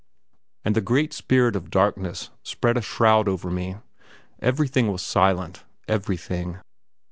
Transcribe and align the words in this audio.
And 0.65 0.75
the 0.75 0.81
great 0.81 1.13
spirit 1.13 1.55
of 1.55 1.69
darkness 1.69 2.31
spread 2.41 2.75
a 2.75 2.81
shroud 2.81 3.27
over 3.29 3.51
me... 3.51 3.75
everything 4.41 4.91
was 4.91 5.03
silent 5.03 5.63
everything. 5.87 6.57